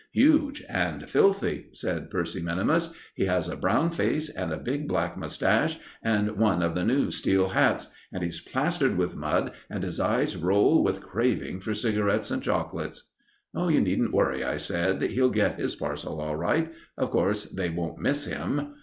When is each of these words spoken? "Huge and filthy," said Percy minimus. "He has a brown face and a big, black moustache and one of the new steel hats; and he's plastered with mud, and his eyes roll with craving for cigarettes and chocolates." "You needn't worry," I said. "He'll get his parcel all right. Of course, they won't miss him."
"Huge 0.13 0.63
and 0.67 1.07
filthy," 1.07 1.67
said 1.73 2.09
Percy 2.09 2.41
minimus. 2.41 2.91
"He 3.13 3.25
has 3.27 3.47
a 3.47 3.55
brown 3.55 3.91
face 3.91 4.29
and 4.29 4.51
a 4.51 4.57
big, 4.57 4.87
black 4.87 5.15
moustache 5.15 5.77
and 6.01 6.37
one 6.37 6.63
of 6.63 6.73
the 6.73 6.83
new 6.83 7.11
steel 7.11 7.49
hats; 7.49 7.91
and 8.11 8.23
he's 8.23 8.39
plastered 8.41 8.97
with 8.97 9.15
mud, 9.15 9.51
and 9.69 9.83
his 9.83 9.99
eyes 9.99 10.35
roll 10.35 10.83
with 10.83 11.01
craving 11.03 11.59
for 11.59 11.75
cigarettes 11.75 12.31
and 12.31 12.41
chocolates." 12.41 13.11
"You 13.53 13.79
needn't 13.79 14.11
worry," 14.11 14.43
I 14.43 14.57
said. 14.57 15.03
"He'll 15.03 15.29
get 15.29 15.59
his 15.59 15.75
parcel 15.75 16.19
all 16.19 16.35
right. 16.35 16.73
Of 16.97 17.11
course, 17.11 17.45
they 17.45 17.69
won't 17.69 17.99
miss 17.99 18.25
him." 18.25 18.73